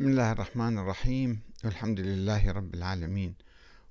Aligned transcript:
بسم 0.00 0.08
الله 0.08 0.32
الرحمن 0.32 0.78
الرحيم. 0.78 1.40
والحمد 1.64 2.00
لله 2.00 2.50
رب 2.50 2.74
العالمين. 2.74 3.34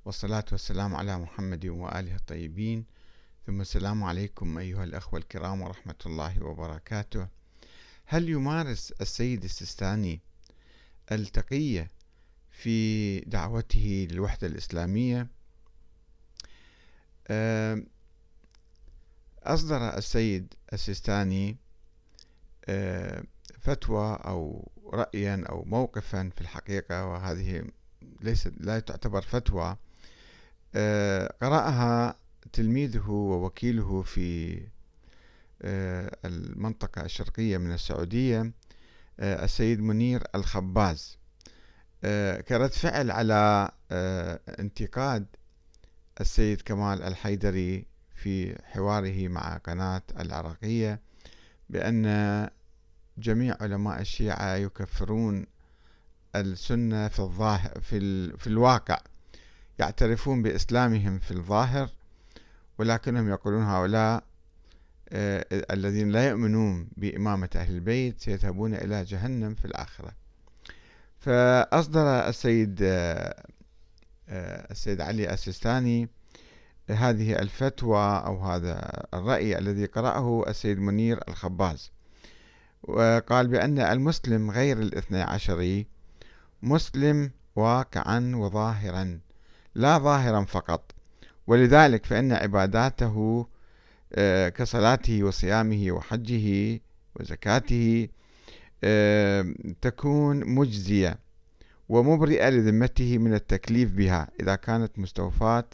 والصلاة 0.06 0.46
والسلام 0.52 0.96
على 0.96 1.18
محمد 1.18 1.66
وآله 1.66 2.16
الطيبين. 2.16 2.86
ثم 3.48 3.62
السلام 3.62 4.04
عليكم 4.04 4.58
أيها 4.58 4.84
الأخوة 4.84 5.20
الكرام 5.20 5.62
ورحمة 5.62 5.96
الله 6.06 6.44
وبركاته. 6.44 7.28
هل 8.06 8.30
يمارس 8.30 8.92
السيد 9.02 9.44
السيستاني 9.44 10.22
التقية 11.12 11.92
في 12.52 13.20
دعوته 13.20 14.08
للوحدة 14.12 14.48
الإسلامية؟ 14.48 15.28
أصدر 19.44 19.98
السيد 19.98 20.54
السيستاني 20.74 21.58
فتوى 23.60 24.20
أو 24.26 24.72
رأيا 24.94 25.44
أو 25.50 25.64
موقفا 25.66 26.30
في 26.36 26.42
الحقيقة 26.42 27.06
وهذه 27.06 27.64
ليست 28.22 28.54
لا 28.58 28.80
تعتبر 28.80 29.22
فتوى. 29.22 29.78
آه، 30.76 31.34
قرأها 31.42 32.16
تلميذه 32.54 33.10
ووكيله 33.10 34.02
في 34.02 34.60
آه، 35.62 36.18
المنطقة 36.26 37.02
الشرقية 37.06 37.58
من 37.58 37.72
السعودية 37.72 38.52
آه، 39.20 39.44
السيد 39.46 39.80
منير 39.80 40.24
الخباز. 40.36 41.20
كرد 42.48 42.72
فعل 42.72 43.12
على 43.12 43.72
انتقاد 44.60 45.26
السيد 46.22 46.62
كمال 46.62 47.04
الحيدري 47.04 47.86
في 48.16 48.56
حواره 48.64 49.28
مع 49.28 49.58
قناة 49.58 50.02
العراقية 50.20 51.00
بأن 51.70 52.06
جميع 53.20 53.58
علماء 53.62 54.02
الشيعة 54.02 54.56
يكفرون 54.56 55.46
السنة 56.36 57.08
في 57.08 57.20
الظاهر 57.20 57.80
في, 57.82 58.00
في 58.38 58.48
الواقع. 58.48 58.98
يعترفون 59.80 60.42
بإسلامهم 60.42 61.20
في 61.20 61.32
الظاهر 61.32 61.90
ولكنهم 62.78 63.30
يقولون 63.30 63.64
هؤلاء 63.64 64.24
آه 65.10 65.46
الذين 65.72 66.10
لا 66.10 66.30
يؤمنون 66.30 66.90
بإمامة 66.98 67.50
أهل 67.56 67.74
البيت 67.76 68.22
سيذهبون 68.22 68.74
إلى 68.74 69.04
جهنم 69.04 69.56
في 69.56 69.66
الآخرة. 69.66 70.12
فأصدر 71.20 72.28
السيد 72.30 72.80
آه 72.84 73.44
آه 74.30 74.72
السيد 74.72 75.02
علي 75.02 75.34
السيستاني 75.34 76.10
هذه 76.90 77.40
الفتوى 77.40 78.24
أو 78.26 78.40
هذا 78.42 79.04
الرأي 79.14 79.58
الذي 79.58 79.86
قرأه 79.86 80.50
السيد 80.50 80.80
منير 80.80 81.20
الخباز. 81.28 81.92
وقال 82.84 83.48
بأن 83.48 83.80
المسلم 83.80 84.52
غير 84.52 84.80
الاثني 84.80 85.22
عشري 85.22 85.88
مسلم 86.64 87.32
واقعا 87.56 88.36
وظاهرا 88.36 89.20
لا 89.76 89.98
ظاهرا 89.98 90.46
فقط. 90.46 90.92
ولذلك 91.48 92.06
فإن 92.06 92.32
عباداته 92.32 93.48
آه، 94.14 94.50
كصلاته 94.50 95.24
وصيامه 95.24 95.92
وحجه 95.92 96.80
وزكاته 97.16 98.08
آه، 98.84 99.54
تكون 99.82 100.50
مجزية 100.56 101.20
ومبرئة 101.90 102.50
لذمته 102.50 103.18
من 103.18 103.34
التكليف 103.34 103.92
بها 103.92 104.28
إذا 104.40 104.56
كانت 104.56 105.00
مستوفاة 105.00 105.66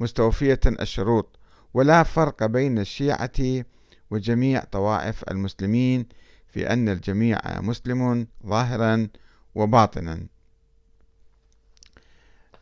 مستوفية 0.00 0.60
الشروط. 0.66 1.38
ولا 1.74 2.02
فرق 2.02 2.46
بين 2.46 2.78
الشيعة 2.78 3.64
وجميع 4.10 4.64
طوائف 4.64 5.24
المسلمين 5.30 6.06
في 6.56 6.72
أن 6.72 6.88
الجميع 6.88 7.60
مسلم 7.60 8.26
ظاهرا 8.46 9.08
وباطنا. 9.54 10.26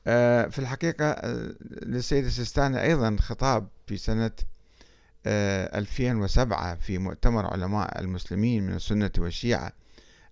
آه، 0.06 0.46
في 0.46 0.58
الحقيقة 0.58 1.04
آه، 1.04 1.54
للسيد 1.82 2.24
السيستاني 2.24 2.82
أيضا 2.82 3.16
خطاب 3.20 3.68
في 3.86 3.96
سنة 3.96 4.30
2007 5.26 6.72
آه، 6.72 6.74
في 6.74 6.98
مؤتمر 6.98 7.46
علماء 7.46 8.00
المسلمين 8.00 8.66
من 8.66 8.74
السنة 8.74 9.10
والشيعة 9.18 9.72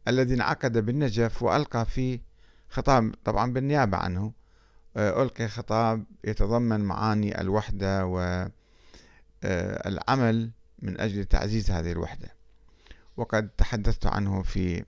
الذي 0.09 0.35
انعقد 0.35 0.79
بالنجف 0.79 1.43
وألقى 1.43 1.87
فيه 1.87 2.21
خطاب 2.69 3.15
طبعا 3.25 3.53
بالنيابة 3.53 3.97
عنه 3.97 4.33
ألقي 4.97 5.49
خطاب 5.49 6.05
يتضمن 6.25 6.81
معاني 6.81 7.41
الوحدة 7.41 8.07
والعمل 9.45 10.51
من 10.79 11.01
أجل 11.01 11.25
تعزيز 11.25 11.71
هذه 11.71 11.93
الوحدة. 11.93 12.42
وقد 13.17 13.49
تحدثت 13.49 14.07
عنه 14.07 14.43
في 14.43 14.85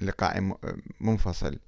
لقاء 0.00 0.58
منفصل. 1.00 1.58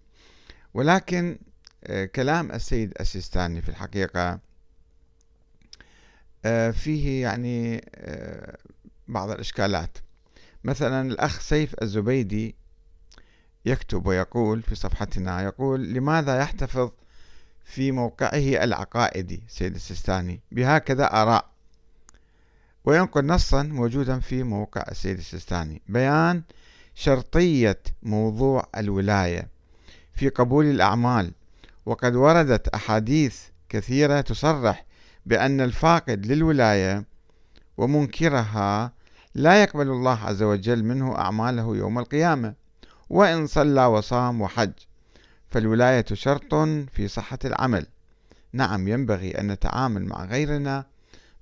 ولكن 0.74 1.38
آه، 1.84 2.04
كلام 2.04 2.52
السيد 2.52 2.92
السيستاني 3.00 3.62
في 3.62 3.68
الحقيقة 3.68 4.40
آه، 6.44 6.70
فيه 6.70 7.22
يعني 7.22 7.84
آه، 7.94 8.58
بعض 9.08 9.30
الإشكالات. 9.30 9.98
مثلا 10.64 11.12
الأخ 11.12 11.40
سيف 11.40 11.74
الزبيدي 11.82 12.54
يكتب 13.64 14.06
ويقول 14.06 14.62
في 14.62 14.74
صفحتنا 14.74 15.42
يقول 15.42 15.94
لماذا 15.94 16.40
يحتفظ 16.40 16.90
في 17.64 17.92
موقعه 17.92 18.64
العقائدي؟ 18.64 19.42
سيد 19.48 19.74
السيستاني. 19.74 20.40
بهكذا 20.52 21.04
آراء. 21.22 21.50
وينقل 22.84 23.26
نصا 23.26 23.62
موجودا 23.62 24.20
في 24.20 24.42
موقع 24.42 24.84
السيد 24.90 25.18
السيستاني. 25.18 25.82
بيان 25.88 26.42
شرطية 26.94 27.80
موضوع 28.02 28.68
الولاية 28.76 29.48
في 30.14 30.28
قبول 30.28 30.66
الأعمال. 30.66 31.32
وقد 31.86 32.14
وردت 32.14 32.68
أحاديث 32.68 33.40
كثيرة 33.68 34.20
تصرح 34.20 34.84
بأن 35.26 35.60
الفاقد 35.60 36.26
للولاية 36.26 37.04
ومنكرها 37.76 38.92
لا 39.34 39.62
يقبل 39.62 39.88
الله 39.88 40.24
عز 40.24 40.42
وجل 40.42 40.84
منه 40.84 41.18
أعماله 41.18 41.76
يوم 41.76 41.98
القيامة. 41.98 42.54
وإن 43.10 43.46
صلى 43.46 43.84
وصام 43.86 44.40
وحج 44.40 44.72
فالولاية 45.50 46.04
شرط 46.12 46.54
في 46.92 47.08
صحة 47.08 47.38
العمل. 47.44 47.86
نعم 48.52 48.88
ينبغي 48.88 49.30
أن 49.30 49.46
نتعامل 49.46 50.04
مع 50.04 50.24
غيرنا 50.24 50.84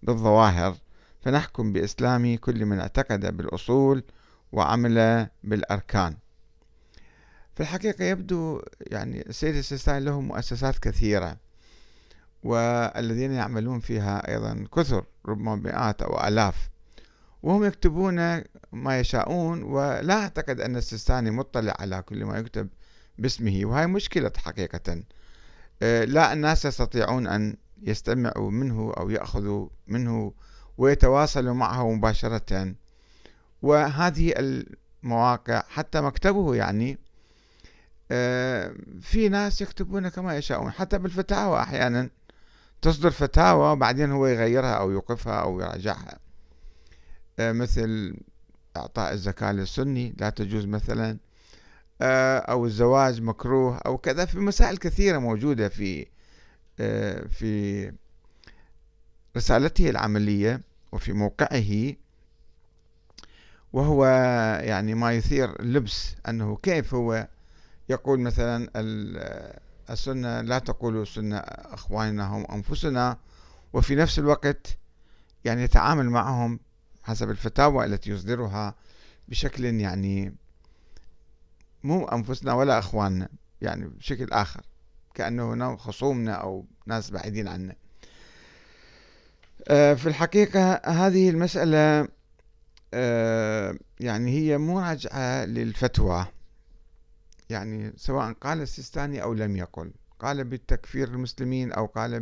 بالظواهر. 0.03 0.77
فنحكم 1.21 1.73
بإسلام 1.73 2.37
كل 2.37 2.67
من 2.67 2.81
اعتقد 2.81 3.37
بالأصول 3.37 4.05
وعمل 4.53 5.27
بالأركان. 5.45 6.17
في 7.55 7.61
الحقيقة 7.61 8.05
يبدو 8.05 8.63
يعني 8.81 9.29
السيد 9.29 9.55
السيستاني 9.55 10.05
له 10.05 10.21
مؤسسات 10.21 10.79
كثيرة 10.79 11.37
والذين 12.43 13.33
يعملون 13.33 13.81
فيها 13.81 14.29
أيضا 14.29 14.67
كثر 14.75 15.05
ربما 15.27 15.55
مئات 15.57 16.03
أو 16.03 16.29
آلاف 16.29 16.71
وهم 17.43 17.65
يكتبون 17.65 18.17
ما 18.73 19.01
يشاءون 19.01 19.63
ولا 19.63 20.15
أعتقد 20.15 20.61
أن 20.61 20.77
السيستاني 20.77 21.31
مطلع 21.31 21.77
على 21.79 22.03
كل 22.03 22.25
ما 22.25 22.39
يكتب 22.39 22.69
باسمه 23.19 23.61
وهي 23.65 23.87
مشكلة 23.87 24.33
حقيقة. 24.37 25.03
آه، 25.83 26.05
لا 26.05 26.33
الناس 26.33 26.65
يستطيعون 26.65 27.27
أن 27.27 27.57
يستمعوا 27.83 28.51
منه 28.51 28.93
أو 28.99 29.11
يأخذوا 29.11 29.69
منه 29.87 30.33
ويتواصل 30.79 31.49
معه 31.49 31.93
مباشرة. 31.93 32.75
وهذه 33.63 34.35
المواقع 34.37 35.63
حتى 35.69 36.01
مكتبه 36.01 36.55
يعني 36.55 36.99
آه، 38.11 38.75
في 39.01 39.29
ناس 39.29 39.61
يكتبون 39.61 40.09
كما 40.09 40.37
يشاءون. 40.37 40.71
حتى 40.71 40.99
بالفتاوى 40.99 41.61
أحيانا 41.61 42.11
تصدر 42.83 43.11
فتاوى 43.11 43.73
وبعدين 43.73 44.11
هو 44.13 44.27
يغيرها 44.27 44.75
أو 44.75 44.91
يوقفها 44.91 45.41
أو 45.41 45.61
يراجعها. 45.61 46.19
آه، 47.39 47.53
مثل 47.53 48.17
إعطاء 48.77 49.13
الزكاة 49.13 49.53
للسني 49.53 50.15
لا 50.19 50.31
تجوز 50.31 50.65
مثلا. 50.67 51.19
آه، 52.03 52.39
أو 52.39 52.67
الزواج 52.67 53.23
مكروه 53.23 53.79
أو 53.79 53.99
كذا. 53.99 54.25
في 54.25 54.39
مسائل 54.39 54.77
كثيرة 54.77 55.19
موجودة 55.19 55.69
في 55.69 56.07
في 57.31 57.93
رسالته 59.37 59.91
العملية 59.91 60.61
وفي 60.93 61.13
موقعه 61.13 61.95
وهو 63.73 64.07
يعني 64.63 64.95
ما 64.95 65.13
يثير 65.13 65.61
اللبس 65.61 66.15
أنه 66.29 66.57
كيف 66.57 66.95
هو 66.95 67.29
يقول 67.89 68.21
مثلا 68.21 68.69
السنة 69.91 70.41
لا 70.41 70.59
تقولوا 70.59 71.03
السنة 71.03 71.37
أخواننا 71.37 72.27
هم 72.27 72.47
أنفسنا 72.53 73.19
وفي 73.73 73.95
نفس 73.95 74.19
الوقت 74.19 74.79
يعني 75.45 75.63
يتعامل 75.63 76.11
معهم 76.11 76.61
حسب 77.03 77.31
الفتاوى 77.31 77.85
التي 77.85 78.11
يصدرها 78.11 78.75
بشكل 79.29 79.65
يعني 79.65 80.35
مو 81.85 82.09
أنفسنا 82.09 82.53
ولا 82.53 82.79
أخواننا 82.79 83.29
يعني 83.63 83.87
بشكل 83.87 84.33
آخر 84.33 84.61
كأنه 85.15 85.77
خصومنا 85.77 86.33
أو 86.33 86.67
ناس 86.87 87.11
بعيدين 87.11 87.49
عنا 87.49 87.75
في 89.67 90.07
الحقيقة 90.07 90.75
هذه 90.75 91.31
المسألة 91.31 92.09
آه، 92.95 93.79
يعني 94.01 94.31
هي 94.31 94.59
مراجعة 94.59 95.45
للفتوى. 95.45 96.27
يعني 97.51 97.93
سواء 97.97 98.33
قال 98.33 98.61
السيستاني 98.61 99.23
أو 99.23 99.35
لم 99.35 99.57
يقل 99.57 99.93
قال 100.19 100.45
بتكفير 100.45 101.09
المسلمين 101.09 101.73
أو 101.73 101.87
قال 101.87 102.21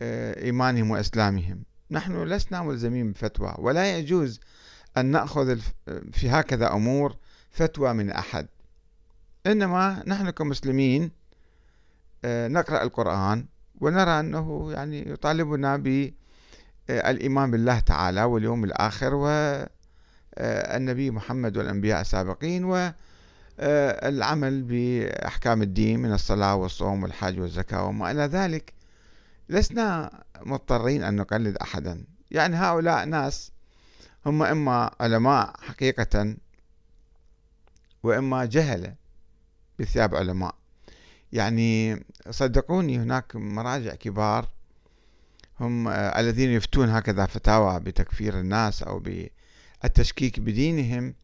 بإيمانهم 0.00 0.90
وإسلامهم. 0.90 1.62
نحن 1.90 2.22
لسنا 2.24 2.62
ملزمين 2.62 3.12
بفتوى 3.12 3.54
ولا 3.58 3.98
يجوز 3.98 4.40
أن 4.96 5.06
نأخذ 5.06 5.58
في 6.12 6.30
هكذا 6.30 6.72
أمور 6.72 7.16
فتوى 7.50 7.92
من 7.92 8.10
أحد. 8.10 8.46
إنما 9.46 10.02
نحن 10.06 10.30
كمسلمين 10.30 11.10
آه، 12.24 12.48
نقرأ 12.48 12.82
القرآن 12.82 13.46
ونرى 13.80 14.20
أنه 14.20 14.72
يعني 14.72 15.10
يطالبنا 15.10 15.76
بالإيمان 16.88 17.50
بالله 17.50 17.80
تعالى 17.80 18.24
واليوم 18.24 18.64
الآخر 18.64 19.14
والنبي 19.14 21.10
محمد 21.10 21.56
والأنبياء 21.56 22.00
السابقين 22.00 22.64
والعمل 23.58 24.62
بأحكام 24.62 25.62
الدين 25.62 26.00
من 26.00 26.12
الصلاة 26.12 26.54
والصوم 26.54 27.02
والحج 27.02 27.40
والزكاة 27.40 27.84
وما 27.84 28.10
إلى 28.10 28.22
ذلك. 28.22 28.72
لسنا 29.48 30.10
مضطرين 30.40 31.02
أن 31.02 31.16
نقلد 31.16 31.56
أحدا. 31.56 32.04
يعني 32.30 32.56
هؤلاء 32.56 33.04
ناس 33.04 33.52
هم 34.26 34.42
إما 34.42 34.90
علماء 35.00 35.54
حقيقة 35.60 36.36
وإما 38.02 38.44
جهلة 38.44 38.94
بثياب 39.78 40.14
علماء. 40.14 40.54
يعني 41.32 42.04
صدقوني 42.30 42.98
هناك 42.98 43.36
مراجع 43.36 43.94
كبار 43.94 44.48
هم 45.60 45.88
الذين 45.88 46.50
يفتون 46.50 46.88
هكذا 46.88 47.26
فتاوى 47.26 47.80
بتكفير 47.80 48.40
الناس 48.40 48.82
أو 48.82 48.98
بالتشكيك 49.82 50.40
بدينهم 50.40 51.14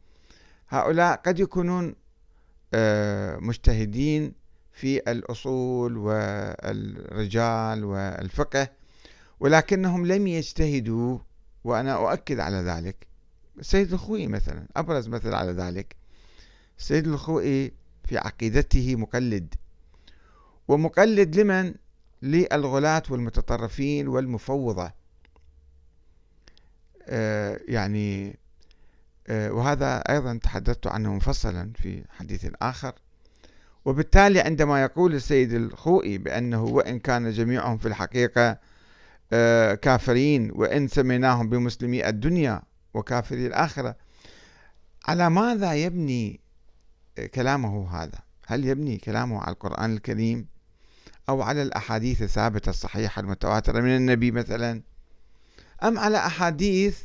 هؤلاء 0.69 1.17
قد 1.17 1.41
يكونون 1.41 1.95
آه، 2.75 3.37
مجتهدين 3.37 4.33
في 4.73 5.11
الأصول 5.11 5.97
والرجال 5.97 7.85
والفقه 7.85 8.69
ولكنهم 9.41 10.07
لم 10.07 10.27
يجتهدوا 10.27 11.19
وأنا 11.65 11.95
أؤكد 11.95 12.41
على 12.41 12.57
ذلك. 12.57 13.07
السيد 13.59 13.93
الخوئي 13.93 14.27
مثلا 14.27 14.67
أبرز 14.77 15.09
مثل 15.09 15.35
على 15.35 15.53
ذلك. 15.53 15.97
السيد 16.79 17.07
الخوئي 17.07 17.73
في 18.05 18.19
عقيدته 18.19 18.97
مقلد. 18.97 19.55
ومقلد 20.69 21.37
لمن؟ 21.37 21.75
للغلاة 22.27 23.03
والمتطرفين 23.11 24.09
والمفوضة. 24.09 24.93
آه 27.09 27.61
يعني 27.69 28.39
آه 29.29 29.53
وهذا 29.53 29.99
أيضا 29.99 30.39
تحدثت 30.43 30.87
عنه 30.87 31.15
مفصلا 31.15 31.73
في 31.75 32.05
حديث 32.11 32.47
آخر. 32.63 32.93
وبالتالي 33.85 34.41
عندما 34.41 34.83
يقول 34.83 35.15
السيد 35.15 35.53
الخوئي 35.53 36.19
بأنه 36.19 36.65
وإن 36.65 36.99
كان 36.99 37.31
جميعهم 37.31 37.79
في 37.79 37.89
الحقيقة 37.89 38.59
آه 39.33 39.75
كافرين 39.75 40.51
وإن 40.55 40.89
سميناهم 40.89 41.49
بمسلمي 41.49 42.09
الدنيا 42.09 42.63
وكافري 42.95 43.47
الآخرة 43.47 43.97
على 45.09 45.31
ماذا 45.31 45.75
يبني 45.75 46.41
كلامه 47.35 48.03
هذا؟ 48.03 48.19
هل 48.47 48.65
يبني 48.65 48.99
كلامه 48.99 49.41
على 49.41 49.53
القرآن 49.53 49.93
الكريم؟ 49.93 50.47
أو 51.29 51.43
على 51.43 51.63
الأحاديث 51.63 52.23
الثابتة 52.23 52.71
الصحيحة 52.71 53.21
المتواترة 53.21 53.81
من 53.81 53.97
النبي 53.97 54.31
مثلا. 54.31 54.83
أم 55.83 55.99
على 55.99 56.19
أحاديث 56.19 57.01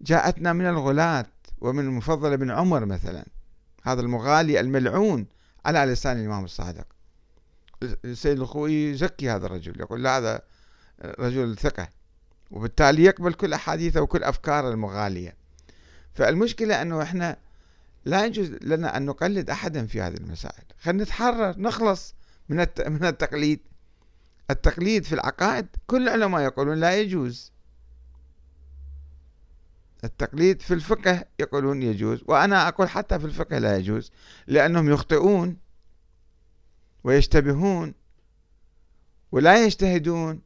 جاءتنا 0.00 0.52
من 0.52 0.66
الغلاة 0.66 1.26
ومن 1.60 1.84
المفضل 1.84 2.36
بن 2.36 2.50
عمر 2.50 2.84
مثلا. 2.84 3.24
هذا 3.82 4.00
المغالي 4.00 4.60
الملعون 4.60 5.26
على 5.66 5.78
لسان 5.92 6.20
الإمام 6.20 6.44
الصادق. 6.44 6.86
السيد 8.04 8.40
الخوي 8.40 8.90
يزكي 8.90 9.30
هذا 9.30 9.46
الرجل 9.46 9.80
يقول 9.80 10.02
لا 10.02 10.18
هذا 10.18 10.40
رجل 11.04 11.56
ثقة 11.56 11.88
وبالتالي 12.50 13.04
يقبل 13.04 13.32
كل 13.32 13.52
أحاديثه 13.52 14.00
وكل 14.00 14.24
أفكاره 14.24 14.70
المغالية. 14.70 15.36
فالمشكلة 16.14 16.82
أنه 16.82 17.02
إحنا 17.02 17.36
لا 18.04 18.26
يجوز 18.26 18.50
لنا 18.50 18.96
أن 18.96 19.06
نقلد 19.06 19.50
أحدا 19.50 19.86
في 19.86 20.00
هذه 20.00 20.14
المسائل. 20.14 20.64
خلينا 20.80 21.02
نتحرر 21.02 21.54
نخلص. 21.58 22.14
من 22.48 22.66
من 22.86 23.04
التقليد. 23.04 23.60
التقليد 24.50 25.04
في 25.04 25.12
العقائد 25.12 25.66
كل 25.86 26.02
العلماء 26.02 26.42
يقولون 26.42 26.80
لا 26.80 27.00
يجوز. 27.00 27.52
التقليد 30.04 30.62
في 30.62 30.74
الفقه 30.74 31.24
يقولون 31.40 31.82
يجوز 31.82 32.24
وأنا 32.26 32.68
أقول 32.68 32.88
حتى 32.88 33.18
في 33.18 33.24
الفقه 33.24 33.58
لا 33.58 33.76
يجوز 33.76 34.10
لأنهم 34.46 34.90
يخطئون 34.90 35.56
ويشتبهون 37.04 37.94
ولا 39.32 39.64
يجتهدون 39.64 40.40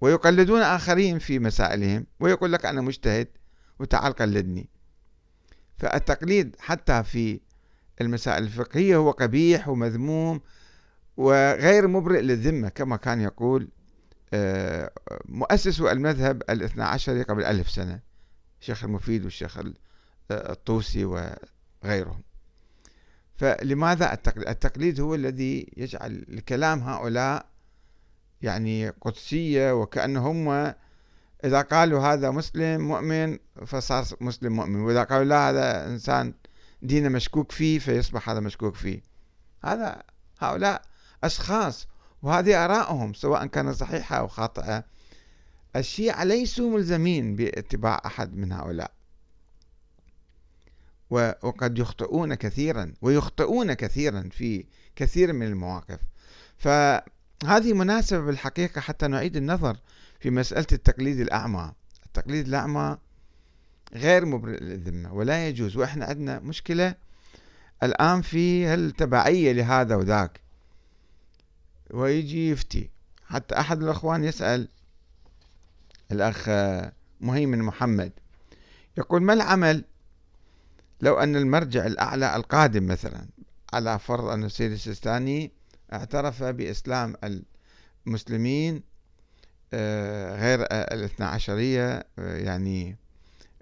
ويقلدون 0.00 0.60
آخرين 0.60 1.18
في 1.18 1.38
مسائلهم 1.38 2.06
ويقول 2.20 2.52
لك 2.52 2.66
أنا 2.66 2.80
مجتهد 2.80 3.28
وتعال 3.78 4.12
قلدني. 4.12 4.68
فالتقليد 5.78 6.56
حتى 6.58 7.02
في 7.02 7.40
المسائل 8.00 8.42
الفقهية 8.42 8.96
هو 8.96 9.10
قبيح 9.10 9.68
ومذموم 9.68 10.40
وغير 11.20 11.88
مبرئ 11.88 12.20
للذمة 12.20 12.68
كما 12.68 12.96
كان 12.96 13.20
يقول 13.20 13.68
آه، 14.32 14.92
مؤسس 15.24 15.80
المذهب 15.80 16.42
الاثنى 16.50 16.82
عشر 16.82 17.22
قبل 17.22 17.44
ألف 17.44 17.70
سنة 17.70 18.00
الشيخ 18.60 18.84
المفيد 18.84 19.24
والشيخ 19.24 19.58
آه، 19.58 19.72
الطوسي 20.30 21.04
وغيرهم 21.04 22.22
فلماذا 23.36 24.12
التقليد؟ 24.12 24.48
التقليد 24.48 25.00
هو 25.00 25.14
الذي 25.14 25.66
يجعل 25.76 26.24
الكلام 26.28 26.80
هؤلاء 26.80 27.46
يعني 28.42 28.88
قدسية 28.88 29.72
وكأنهم 29.72 30.48
إذا 31.44 31.60
قالوا 31.60 32.00
هذا 32.00 32.30
مسلم 32.30 32.80
مؤمن 32.80 33.38
فصار 33.66 34.04
مسلم 34.20 34.52
مؤمن 34.52 34.80
وإذا 34.80 35.02
قالوا 35.02 35.24
لا 35.24 35.50
هذا 35.50 35.86
إنسان 35.86 36.34
دينه 36.82 37.08
مشكوك 37.08 37.52
فيه 37.52 37.78
فيصبح 37.78 38.30
هذا 38.30 38.40
مشكوك 38.40 38.74
فيه 38.74 39.02
هذا 39.64 40.02
هؤلاء 40.38 40.89
أشخاص 41.24 41.88
وهذه 42.22 42.64
آرائهم 42.64 43.14
سواء 43.14 43.46
كانت 43.46 43.74
صحيحة 43.74 44.16
أو 44.16 44.28
خاطئة. 44.28 44.84
الشيعة 45.76 46.24
ليسوا 46.24 46.70
ملزمين 46.70 47.36
باتباع 47.36 48.02
أحد 48.06 48.36
من 48.36 48.52
هؤلاء. 48.52 48.92
وقد 51.10 51.78
يخطئون 51.78 52.34
كثيرا 52.34 52.94
ويخطئون 53.02 53.72
كثيرا 53.72 54.28
في 54.32 54.64
كثير 54.96 55.32
من 55.32 55.46
المواقف. 55.46 55.98
فهذه 56.56 57.72
مناسبة 57.72 58.20
بالحقيقة 58.20 58.80
حتى 58.80 59.06
نعيد 59.06 59.36
النظر 59.36 59.76
في 60.20 60.30
مسألة 60.30 60.66
التقليد 60.72 61.20
الأعمى. 61.20 61.72
التقليد 62.06 62.46
الأعمى 62.48 62.98
غير 63.94 64.26
مبرئ 64.26 64.60
للذمة 64.64 65.14
ولا 65.14 65.48
يجوز. 65.48 65.76
وإحنا 65.76 66.04
عندنا 66.04 66.40
مشكلة 66.40 66.94
الآن 67.82 68.22
في 68.22 68.74
التبعية 68.74 69.52
لهذا 69.52 69.96
وذاك. 69.96 70.40
ويجي 71.90 72.50
يفتي. 72.50 72.90
حتى 73.26 73.60
أحد 73.60 73.82
الأخوان 73.82 74.24
يسأل. 74.24 74.68
الأخ 76.12 76.48
مهيمن 77.20 77.58
محمد 77.58 78.12
يقول 78.98 79.22
ما 79.22 79.32
العمل؟ 79.32 79.84
لو 81.00 81.18
أن 81.18 81.36
المرجع 81.36 81.86
الأعلى 81.86 82.36
القادم 82.36 82.86
مثلا 82.86 83.26
على 83.72 83.98
فرض 83.98 84.24
أن 84.24 84.44
السيد 84.44 84.72
السيستاني 84.72 85.52
اعترف 85.92 86.42
بإسلام 86.42 87.14
المسلمين 88.06 88.82
آه، 89.72 90.36
غير 90.36 90.62
الاثنى 90.70 91.26
عشرية 91.26 92.06
آه، 92.18 92.36
يعني 92.36 92.96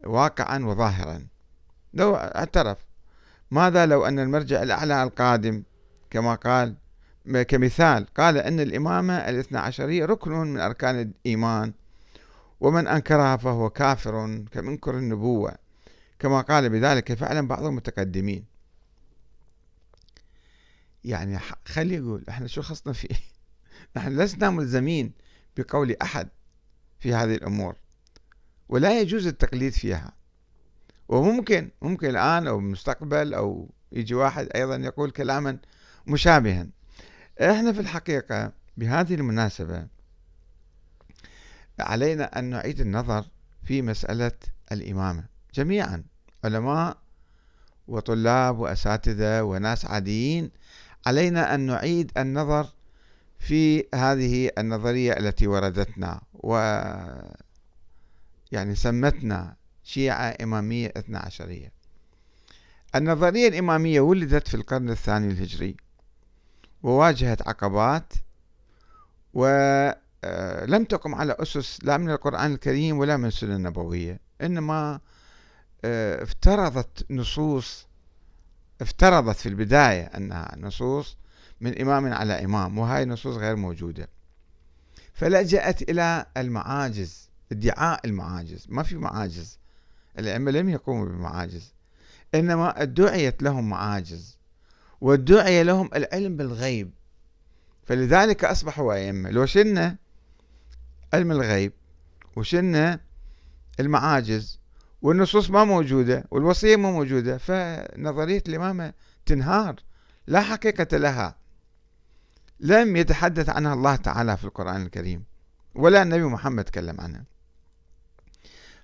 واقعا 0.05 0.59
وظاهرا. 0.59 1.27
لو 1.95 2.17
اعترف 2.17 2.79
ماذا 3.51 3.87
لو 3.87 4.07
أن 4.07 4.19
المرجع 4.19 4.63
الأعلى 4.63 5.03
القادم 5.03 5.63
كما 6.11 6.35
قال 6.35 6.75
كمثال. 7.37 8.07
قال 8.15 8.39
أن 8.39 8.61
الإمامة 8.61 9.15
الاثنى 9.15 9.59
عشرية 9.59 10.05
ركن 10.05 10.31
من 10.31 10.61
أركان 10.61 11.01
الإيمان 11.01 11.73
ومن 12.61 12.87
أنكرها 12.87 13.37
فهو 13.37 13.71
كافر 13.71 14.45
كمنكر 14.53 14.99
النبوة 14.99 15.55
كما 16.19 16.41
قال 16.41 16.69
بذلك 16.69 17.15
فعلا 17.15 17.49
بعض 17.49 17.65
المتقدمين. 17.65 18.45
يعني 21.05 21.39
خلي 21.65 21.95
يقول 21.95 22.25
إحنا 22.29 22.47
شو 22.47 22.63
خصنا 22.63 22.93
فيه؟ 22.93 23.09
نحن 23.97 24.21
لسنا 24.21 24.51
ملزمين 24.51 25.13
بقول 25.57 25.97
أحد 26.03 26.29
في 26.99 27.15
هذه 27.15 27.35
الأمور 27.35 27.75
ولا 28.69 29.01
يجوز 29.01 29.27
التقليد 29.27 29.73
فيها. 29.73 30.13
وممكن 31.09 31.71
ممكن 31.83 32.09
الآن 32.09 32.47
أو 32.47 32.59
المستقبل 32.59 33.35
أو 33.35 33.71
يجي 33.93 34.15
واحد 34.15 34.49
أيضا 34.55 34.77
يقول 34.77 35.11
كلاما 35.11 35.59
مشابها. 36.07 36.67
إحنا 37.41 37.73
في 37.73 37.81
الحقيقة 37.81 38.53
بهذه 38.77 39.15
المناسبة 39.15 39.87
علينا 41.81 42.39
أن 42.39 42.45
نعيد 42.45 42.81
النظر 42.81 43.25
في 43.65 43.83
مسألة 43.83 44.33
الإمامة. 44.73 45.25
جميعا 45.55 46.05
علماء 46.45 46.99
وطلاب 47.89 48.59
وأساتذة 48.59 49.43
وناس 49.43 49.85
عاديين 49.85 50.51
علينا 51.07 51.55
أن 51.55 51.61
نعيد 51.61 52.13
النظر 52.17 52.73
في 53.39 53.85
هذه 53.95 54.51
النظرية 54.59 55.13
التي 55.13 55.47
وردتنا 55.47 56.21
و 56.35 56.57
يعني 58.53 58.75
سمتنا 58.75 59.57
شيعة 59.85 60.37
إمامية 60.43 60.93
اثنا 60.97 61.19
عشرية. 61.19 61.73
النظرية 62.95 63.49
الإمامية 63.49 64.01
ولدت 64.01 64.49
في 64.49 64.55
القرن 64.55 64.91
الثاني 64.91 65.33
الهجري. 65.33 65.77
وواجهت 66.83 67.49
عقبات 67.49 68.13
ولم 69.35 69.95
آه، 70.25 70.87
تقم 70.89 71.15
على 71.15 71.37
أسس 71.39 71.79
لا 71.83 71.97
من 71.97 72.11
القرآن 72.11 72.53
الكريم 72.53 72.99
ولا 72.99 73.17
من 73.17 73.25
السنة 73.25 73.57
النبوية 73.57 74.21
إنما 74.43 75.01
آه، 75.85 76.23
افترضت 76.23 77.07
نصوص 77.11 77.89
افترضت 78.81 79.37
في 79.37 79.49
البداية 79.49 80.03
أنها 80.05 80.57
نصوص 80.57 81.17
من 81.61 81.81
إمام 81.81 82.13
على 82.13 82.45
إمام 82.45 82.79
وهاي 82.79 83.03
النصوص 83.03 83.37
غير 83.37 83.57
موجودة. 83.57 84.09
فلجأت 85.15 85.83
إلى 85.83 86.27
المعاجز 86.37 87.29
ادعاء 87.53 88.01
المعاجز. 88.05 88.67
ما 88.69 88.83
في 88.83 88.97
معاجز. 88.97 89.59
الأئمة 90.19 90.51
لم 90.51 90.69
يقوموا 90.69 91.07
بمعاجز 91.07 91.73
إنما 92.35 92.83
ادعيت 92.83 93.43
لهم 93.43 93.69
معاجز. 93.69 94.38
وادعي 95.01 95.63
لهم 95.63 95.91
العلم 95.95 96.37
بالغيب. 96.37 96.91
فلذلك 97.87 98.45
أصبحوا 98.45 98.95
أئمة. 98.95 99.31
لو 99.31 99.47
شلنا 99.47 99.97
علم 101.15 101.33
الغيب 101.33 101.73
وشلنا 102.37 103.01
المعاجز 103.81 104.59
والنصوص 105.03 105.51
ما 105.51 105.65
موجودة 105.65 106.25
والوصية 106.31 106.77
ما 106.77 106.91
موجودة 106.91 107.39
فنظرية 107.39 108.43
الإمامة 108.49 108.93
تنهار. 109.27 109.77
لا 110.27 110.41
حقيقة 110.41 110.97
لها. 110.97 111.37
لم 112.61 112.97
يتحدث 112.97 113.49
عنها 113.49 113.75
الله 113.75 113.97
تعالى 113.97 114.37
في 114.37 114.45
القرآن 114.45 114.83
الكريم 114.83 115.25
ولا 115.75 116.03
النبي 116.03 116.23
محمد 116.23 116.65
تكلم 116.65 117.01
عنها. 117.01 117.25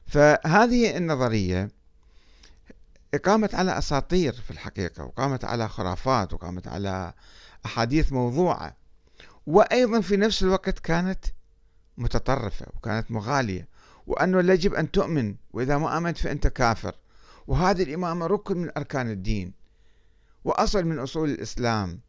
فهذه 0.07 0.97
النظرية 0.97 1.71
قامت 3.17 3.55
على 3.55 3.79
أساطير 3.79 4.33
في 4.33 4.51
الحقيقة 4.51 5.05
وقامت 5.05 5.45
على 5.45 5.69
خرافات 5.69 6.35
وقامت 6.35 6.69
على 6.69 7.13
أحاديث 7.67 8.13
موضوعة. 8.13 8.77
وأيضا 9.47 10.01
في 10.01 10.17
نفس 10.17 10.43
الوقت 10.43 10.79
كانت 10.79 11.25
متطرفة 11.99 12.67
وكانت 12.77 13.11
مغالية. 13.11 13.69
وأنه 14.07 14.53
يجب 14.53 14.75
أن 14.75 14.91
تؤمن 14.91 15.35
وإذا 15.53 15.79
ما 15.79 15.99
آمنت 15.99 16.19
فأنت 16.19 16.47
كافر. 16.47 16.95
وهذه 17.47 17.83
الإمامة 17.83 18.27
ركن 18.27 18.59
من 18.59 18.71
أركان 18.77 19.11
الدين 19.11 19.53
وأصل 20.45 20.85
من 20.85 20.99
أصول 20.99 21.31
الإسلام. 21.31 22.01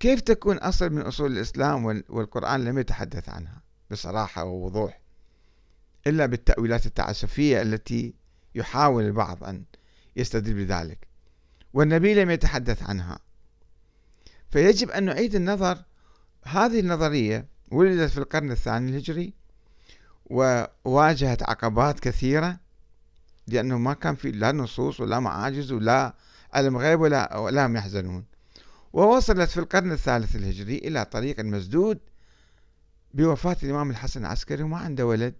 كيف 0.00 0.20
تكون 0.20 0.58
أصل 0.58 0.90
من 0.90 1.02
أصول 1.02 1.32
الإسلام 1.32 1.84
والقرآن 2.08 2.64
لم 2.64 2.78
يتحدث 2.78 3.28
عنها؟ 3.28 3.62
بصراحة 3.90 4.44
ووضوح. 4.44 5.00
إلا 6.06 6.26
بالتأويلات 6.26 6.86
التعسفية 6.86 7.62
التي 7.62 8.14
يحاول 8.54 9.04
البعض 9.04 9.44
أن 9.44 9.64
يستدل 10.16 10.54
بذلك. 10.54 11.06
والنبي 11.74 12.14
لم 12.14 12.30
يتحدث 12.30 12.82
عنها. 12.82 13.18
فيجب 14.50 14.90
أن 14.90 15.04
نعيد 15.04 15.34
النظر 15.34 15.78
هذه 16.44 16.80
النظرية 16.80 17.46
ولدت 17.70 18.10
في 18.10 18.18
القرن 18.18 18.50
الثاني 18.50 18.90
الهجري 18.90 19.34
وواجهت 20.26 21.42
عقبات 21.42 22.00
كثيرة 22.00 22.60
لأنه 23.46 23.78
ما 23.78 23.94
كان 23.94 24.14
في 24.14 24.30
لا 24.30 24.52
نصوص 24.52 25.00
ولا 25.00 25.20
معاجز 25.20 25.72
ولا 25.72 26.14
علم 26.52 26.76
غيب 26.76 27.00
ولا 27.00 27.36
ولا 27.36 27.72
يحزنون. 27.74 28.24
ووصلت 28.92 29.50
في 29.50 29.60
القرن 29.60 29.92
الثالث 29.92 30.36
الهجري 30.36 30.78
إلى 30.78 31.04
طريق 31.04 31.40
مسدود 31.40 31.98
بوفاة 33.14 33.56
الإمام 33.62 33.90
الحسن 33.90 34.20
العسكري 34.20 34.62
وما 34.62 34.78
عنده 34.78 35.06
ولد. 35.06 35.34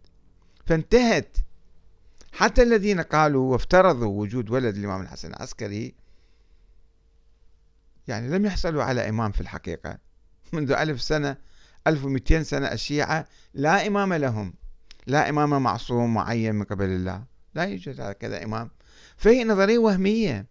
فانتهت 0.67 1.37
حتى 2.33 2.63
الذين 2.63 3.01
قالوا 3.01 3.53
وافترضوا 3.53 4.21
وجود 4.21 4.51
ولد 4.51 4.77
الإمام 4.77 5.01
الحسن 5.01 5.29
العسكري 5.29 5.95
يعني 8.09 8.29
لم 8.29 8.47
يحصلوا 8.47 8.83
على 8.83 9.09
إمام 9.09 9.33
في 9.33 9.41
الحقيقة. 9.41 9.99
منذ 10.53 10.73
ألف 10.73 11.03
سنة 11.03 11.37
1200 11.87 12.43
سنة 12.43 12.67
الشيعة 12.67 13.27
لا 13.55 13.87
إمام 13.87 14.15
لهم. 14.15 14.55
لا 15.07 15.29
إمام 15.29 15.63
معصوم 15.63 16.15
معين 16.15 16.55
من 16.55 16.65
قبل 16.65 16.85
الله. 16.85 17.25
لا 17.55 17.65
يوجد 17.65 18.01
هكذا 18.01 18.45
إمام. 18.45 18.71
فهي 19.17 19.45
نظرية 19.45 19.79
وهمية 19.79 20.47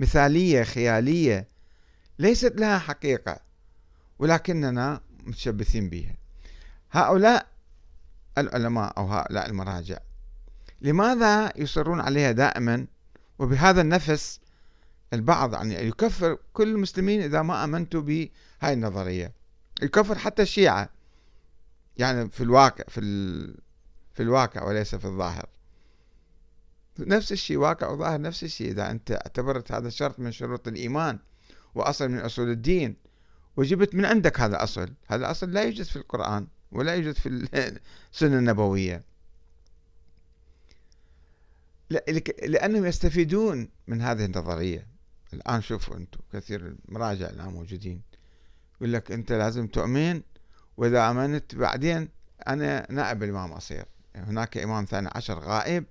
مثالية 0.00 0.62
خيالية. 0.62 1.48
ليست 2.18 2.60
لها 2.60 2.78
حقيقة 2.78 3.40
ولكننا 4.18 5.00
متشبثين 5.26 5.88
بها. 5.88 6.14
هؤلاء 6.90 7.46
العلماء 8.38 8.98
أو 8.98 9.06
هؤلاء 9.06 9.46
المراجع 9.46 9.98
لماذا 10.80 11.52
يصرون 11.56 12.00
عليها 12.00 12.32
دائما؟ 12.32 12.86
وبهذا 13.38 13.80
النفس 13.80 14.40
البعض 15.12 15.54
يعني 15.54 15.74
يكفر 15.74 16.38
كل 16.52 16.68
المسلمين 16.68 17.22
إذا 17.22 17.42
ما 17.42 17.64
آمنتوا 17.64 18.00
بهاي 18.00 18.72
النظرية. 18.72 19.32
يكفر 19.82 20.18
حتى 20.18 20.42
الشيعة 20.42 20.90
يعني 21.96 22.30
في 22.30 22.42
الواقع 22.42 22.84
في 22.88 23.00
ال... 23.00 23.54
في 24.12 24.22
الواقع 24.22 24.64
وليس 24.64 24.94
في 24.94 25.04
الظاهر. 25.04 25.48
نفس 26.98 27.32
الشيء 27.32 27.56
واقع 27.56 27.88
وظاهر 27.88 28.20
نفس 28.20 28.44
الشيء. 28.44 28.70
إذا 28.70 28.90
أنت 28.90 29.10
اعتبرت 29.10 29.72
هذا 29.72 29.88
شرط 29.88 30.18
من 30.18 30.32
شروط 30.32 30.68
الإيمان 30.68 31.18
وأصل 31.74 32.08
من 32.08 32.18
أصول 32.18 32.50
الدين 32.50 32.96
وجبت 33.56 33.94
من 33.94 34.04
عندك 34.04 34.40
هذا 34.40 34.62
أصل. 34.62 34.92
هذا 35.06 35.30
أصل 35.30 35.50
لا 35.52 35.62
يوجد 35.62 35.84
في 35.84 35.96
القرآن 35.96 36.46
ولا 36.72 36.94
يوجد 36.94 37.14
في 37.14 37.28
السنة 38.12 38.38
النبوية. 38.38 39.09
لأنهم 42.42 42.86
يستفيدون 42.86 43.68
من 43.86 44.02
هذه 44.02 44.24
النظرية. 44.24 44.86
الآن 45.32 45.62
شوفوا 45.62 45.96
أنتم 45.96 46.20
كثير 46.32 46.74
المراجع 46.88 47.28
الآن 47.28 47.48
موجودين. 47.48 48.02
يقول 48.76 48.92
لك 48.92 49.12
أنت 49.12 49.32
لازم 49.32 49.66
تؤمن 49.66 50.20
وإذا 50.76 51.10
آمنت 51.10 51.54
بعدين 51.54 52.08
أنا 52.48 52.92
نائب 52.92 53.22
الإمام 53.22 53.52
أصير. 53.52 53.84
يعني 54.14 54.26
هناك 54.26 54.58
إمام 54.58 54.84
ثاني 54.84 55.08
عشر 55.14 55.38
غائب 55.38 55.84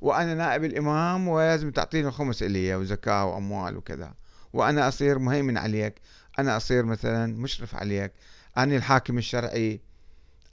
وأنا 0.00 0.34
نائب 0.34 0.64
الإمام 0.64 1.28
ولازم 1.28 1.70
تعطيني 1.70 2.08
الخمس 2.08 2.42
إلي 2.42 2.74
وزكاة 2.74 3.24
وأموال 3.24 3.76
وكذا. 3.76 4.14
وأنا 4.52 4.88
أصير 4.88 5.18
مهيمن 5.18 5.58
عليك. 5.58 5.94
أنا 6.38 6.56
أصير 6.56 6.84
مثلا 6.84 7.26
مشرف 7.26 7.74
عليك. 7.74 8.12
أنا 8.56 8.76
الحاكم 8.76 9.18
الشرعي. 9.18 9.80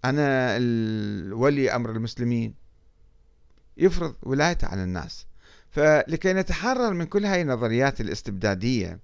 أنا 0.06 0.58
ولي 1.36 1.76
أمر 1.76 1.92
المسلمين. 1.92 2.63
يفرض 3.78 4.16
ولايته 4.24 4.68
على 4.68 4.84
الناس. 4.84 5.26
فلكي 5.70 6.34
نتحرر 6.34 6.94
من 6.94 7.06
كل 7.06 7.26
هذه 7.26 7.42
النظريات 7.42 8.02
الاستبدادية 8.02 9.00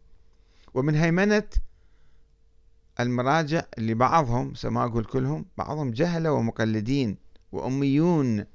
ومن 0.73 0.95
هيمنة 0.95 1.43
المراجع 2.99 3.63
اللي 3.77 3.93
بعضهم 3.93 4.55
سما 4.55 4.83
أقول 4.83 5.05
كلهم 5.05 5.45
بعضهم 5.57 5.91
جهلة 5.91 6.31
ومقلدين 6.31 7.17
وأميون. 7.51 8.45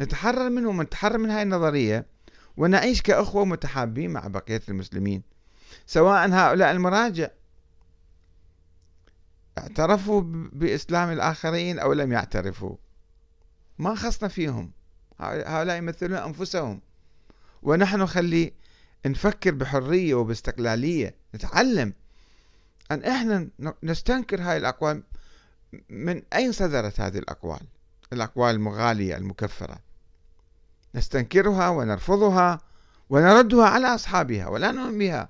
نتحرر 0.00 0.50
منهم 0.50 0.78
ونتحرر 0.78 1.18
من 1.18 1.30
هاي 1.30 1.42
النظرية 1.42 2.06
ونعيش 2.56 3.02
كأخوة 3.02 3.44
متحابين 3.44 4.10
مع 4.10 4.26
بقية 4.26 4.62
المسلمين. 4.68 5.22
سواء 5.86 6.30
هؤلاء 6.30 6.70
المراجع 6.70 7.28
اعترفوا 9.58 10.22
بإسلام 10.52 11.10
الآخرين 11.12 11.78
أو 11.78 11.92
لم 11.92 12.12
يعترفوا. 12.12 12.76
ما 13.80 13.94
خصنا 13.94 14.28
فيهم. 14.28 14.72
هؤلاء 15.20 15.76
يمثلون 15.76 16.18
أنفسهم. 16.18 16.80
ونحن 17.62 18.06
خلي 18.06 18.52
نفكر 19.06 19.50
بحرية 19.50 20.14
وباستقلالية 20.14 21.14
نتعلم. 21.34 21.92
أن 22.90 23.04
إحنا 23.04 23.48
نستنكر 23.82 24.42
هاي 24.42 24.56
الأقوال 24.56 25.02
من 25.88 26.22
أين 26.34 26.52
صدرت 26.52 27.00
هذه 27.00 27.18
الأقوال؟ 27.18 27.60
الأقوال 28.12 28.54
المغالية 28.54 29.16
المكفرة. 29.16 29.78
نستنكرها 30.94 31.68
ونرفضها 31.68 32.60
ونردها 33.10 33.66
على 33.66 33.86
أصحابها 33.86 34.48
ولا 34.48 34.72
نؤمن 34.72 34.98
بها. 34.98 35.28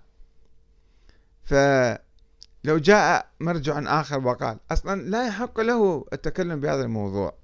فلو 1.44 2.78
جاء 2.78 3.30
مرجع 3.40 4.00
آخر 4.00 4.26
وقال 4.26 4.58
أصلا 4.70 5.02
لا 5.02 5.26
يحق 5.26 5.60
له 5.60 6.04
التكلم 6.12 6.60
بهذا 6.60 6.82
الموضوع. 6.82 7.39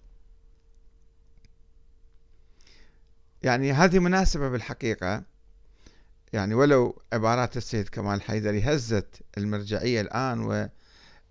يعني 3.46 3.72
هذه 3.72 3.98
مناسبة 3.98 4.48
بالحقيقة. 4.48 5.22
يعني 6.32 6.54
ولو 6.54 7.02
عبارات 7.12 7.56
السيد 7.56 7.88
كمال 7.88 8.22
حيدري 8.22 8.62
هزت 8.62 9.22
المرجعية 9.38 10.00
الآن 10.00 10.68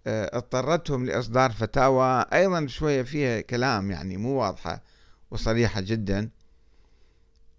واضطرتهم 0.07 1.05
لإصدار 1.05 1.51
فتاوى 1.51 2.25
أيضا 2.33 2.67
شوية 2.67 3.01
فيها 3.01 3.41
كلام 3.41 3.91
يعني 3.91 4.17
مو 4.17 4.29
واضحة 4.29 4.83
وصريحة 5.31 5.81
جدا. 5.81 6.29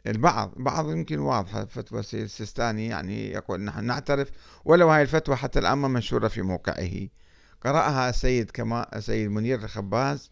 البعض 0.06 0.52
بعض 0.56 0.90
يمكن 0.90 1.18
واضحة 1.18 1.64
فتوى 1.64 2.00
السيد 2.00 2.22
السيستاني 2.22 2.86
يعني 2.86 3.30
يقول 3.30 3.60
نحن 3.60 3.84
نعترف 3.84 4.30
ولو 4.64 4.90
هاي 4.90 5.02
الفتوى 5.02 5.36
حتى 5.36 5.58
الآن 5.58 5.78
منشورة 5.78 6.28
في 6.28 6.42
موقعه. 6.42 7.08
قرأها 7.64 8.10
السيد 8.10 8.50
كما 8.50 8.96
السيد 8.96 9.30
منير 9.30 9.64
الخباز 9.64 10.30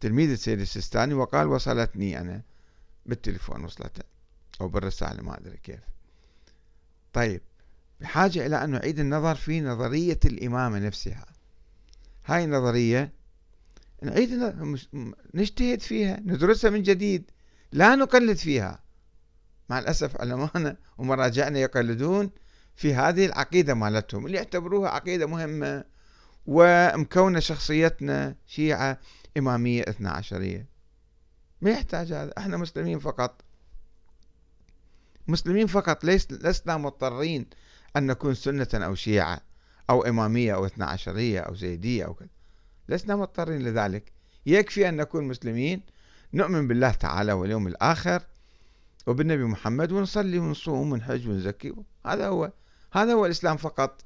تلميذ 0.00 0.30
السيد 0.30 0.60
السيستاني 0.60 1.14
وقال 1.14 1.46
وصلتني 1.46 2.20
أنا. 2.20 2.53
بالتليفون 3.06 3.64
وصلته 3.64 4.02
أو 4.60 4.68
بالرسالة 4.68 5.22
ما 5.22 5.38
أدري 5.38 5.56
كيف. 5.56 5.80
طيب 7.12 7.40
بحاجة 8.00 8.46
إلى 8.46 8.64
أن 8.64 8.70
نعيد 8.70 8.98
النظر 8.98 9.34
في 9.34 9.60
نظرية 9.60 10.20
الإمامة 10.24 10.78
نفسها. 10.78 11.26
هاي 12.26 12.44
النظرية 12.44 13.12
نعيد 14.02 14.54
نجتهد 15.34 15.80
فيها 15.80 16.20
ندرسها 16.20 16.70
من 16.70 16.82
جديد 16.82 17.30
لا 17.72 17.94
نقلد 17.94 18.36
فيها. 18.36 18.84
مع 19.68 19.78
الأسف 19.78 20.20
علماءنا 20.20 20.76
ومراجعنا 20.98 21.58
يقلدون 21.58 22.30
في 22.76 22.94
هذه 22.94 23.26
العقيدة 23.26 23.74
مالتهم 23.74 24.26
اللي 24.26 24.36
يعتبروها 24.36 24.90
عقيدة 24.90 25.26
مهمة 25.26 25.84
ومكونة 26.46 27.40
شخصيتنا 27.40 28.36
شيعة 28.46 29.00
إمامية 29.38 29.82
اثنا 29.82 30.10
عشرية. 30.10 30.73
ما 31.64 31.70
يحتاج 31.70 32.12
هذا. 32.12 32.32
إحنا 32.38 32.56
مسلمين 32.56 32.98
فقط. 32.98 33.42
مسلمين 35.28 35.66
فقط 35.66 36.04
ليس 36.04 36.32
لسنا 36.32 36.76
مضطرين 36.76 37.46
أن 37.96 38.06
نكون 38.06 38.34
سنة 38.34 38.68
أو 38.74 38.94
شيعة 38.94 39.40
أو 39.90 40.02
إمامية 40.02 40.54
أو 40.54 40.66
اثنا 40.66 40.86
عشرية 40.86 41.40
أو 41.40 41.54
زيدية 41.54 42.04
أو 42.04 42.14
كذا. 42.14 42.28
لسنا 42.88 43.16
مضطرين 43.16 43.62
لذلك. 43.62 44.12
يكفي 44.46 44.88
أن 44.88 44.96
نكون 44.96 45.24
مسلمين 45.24 45.82
نؤمن 46.34 46.68
بالله 46.68 46.90
تعالى 46.90 47.32
واليوم 47.32 47.66
الآخر 47.66 48.22
وبالنبي 49.06 49.44
محمد 49.44 49.92
ونصلي 49.92 50.38
ونصوم 50.38 50.92
ونحج 50.92 51.28
ونزكي. 51.28 51.74
هذا 52.06 52.28
هو 52.28 52.52
هذا 52.92 53.12
هو 53.12 53.26
الإسلام 53.26 53.56
فقط. 53.56 54.04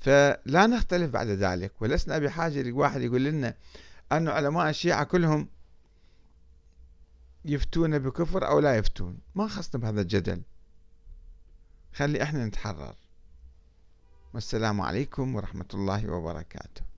فلا 0.00 0.66
نختلف 0.66 1.10
بعد 1.10 1.26
ذلك. 1.26 1.82
ولسنا 1.82 2.18
بحاجة 2.18 2.62
لواحد 2.62 3.02
يقول 3.02 3.24
لنا 3.24 3.54
أن 4.12 4.28
علماء 4.28 4.70
الشيعة 4.70 5.04
كلهم 5.04 5.48
يفتون 7.44 7.98
بكفر 7.98 8.48
أو 8.48 8.58
لا 8.60 8.76
يفتون. 8.76 9.18
ما 9.34 9.48
خصنا 9.48 9.80
بهذا 9.80 10.00
الجدل. 10.00 10.42
خلي 11.94 12.22
إحنا 12.22 12.46
نتحرر. 12.46 12.94
والسلام 14.34 14.80
عليكم 14.80 15.34
ورحمة 15.34 15.68
الله 15.74 16.10
وبركاته. 16.12 16.93